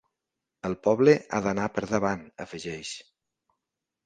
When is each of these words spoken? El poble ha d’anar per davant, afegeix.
El 0.69 0.75
poble 0.87 1.13
ha 1.31 1.41
d’anar 1.49 1.67
per 1.75 1.83
davant, 1.93 2.25
afegeix. 2.47 2.97